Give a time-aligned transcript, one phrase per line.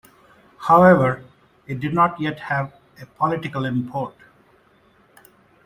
[0.57, 1.23] However,
[1.67, 4.15] it did not yet have a political import.